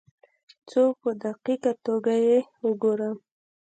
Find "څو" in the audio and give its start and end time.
0.69-0.81